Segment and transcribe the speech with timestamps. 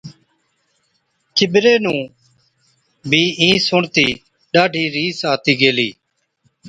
[1.35, 1.99] چِٻري نُون
[3.09, 4.07] بِي اِين سُڻتِي
[4.53, 5.89] ڏاڍِي رِيس آتِي گيلِي۔